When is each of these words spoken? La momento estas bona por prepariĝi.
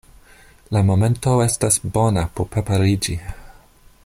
La 0.75 0.81
momento 0.87 1.35
estas 1.45 1.79
bona 1.99 2.25
por 2.39 2.51
prepariĝi. 2.57 3.21